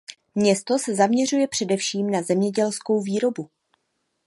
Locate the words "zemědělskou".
2.21-3.01